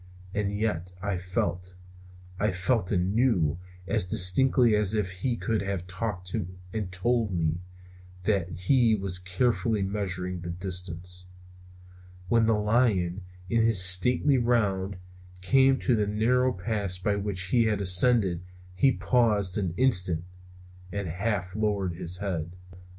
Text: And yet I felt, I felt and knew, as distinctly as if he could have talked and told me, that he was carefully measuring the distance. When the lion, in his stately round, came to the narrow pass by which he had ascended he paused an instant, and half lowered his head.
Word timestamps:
And 0.33 0.51
yet 0.51 0.93
I 0.99 1.15
felt, 1.19 1.75
I 2.39 2.49
felt 2.49 2.91
and 2.91 3.13
knew, 3.13 3.59
as 3.87 4.03
distinctly 4.03 4.75
as 4.75 4.95
if 4.95 5.11
he 5.11 5.35
could 5.37 5.61
have 5.61 5.85
talked 5.85 6.33
and 6.73 6.91
told 6.91 7.29
me, 7.31 7.59
that 8.23 8.49
he 8.49 8.95
was 8.95 9.19
carefully 9.19 9.83
measuring 9.83 10.39
the 10.41 10.49
distance. 10.49 11.27
When 12.29 12.47
the 12.47 12.57
lion, 12.57 13.21
in 13.47 13.61
his 13.61 13.79
stately 13.85 14.39
round, 14.39 14.97
came 15.41 15.79
to 15.81 15.95
the 15.95 16.07
narrow 16.07 16.51
pass 16.51 16.97
by 16.97 17.15
which 17.15 17.49
he 17.49 17.65
had 17.65 17.79
ascended 17.79 18.41
he 18.73 18.91
paused 18.91 19.55
an 19.59 19.75
instant, 19.77 20.23
and 20.91 21.09
half 21.09 21.55
lowered 21.55 21.93
his 21.93 22.17
head. 22.17 22.53